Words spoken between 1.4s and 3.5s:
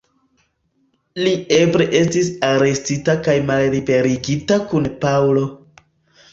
eble estis arestita kaj